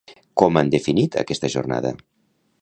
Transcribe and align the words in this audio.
Com 0.41 0.57
han 0.61 0.71
definit 0.75 1.19
aquesta 1.23 1.53
jornada? 1.57 1.93